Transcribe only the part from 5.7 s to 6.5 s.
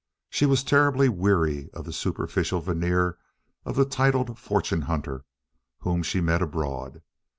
whom she met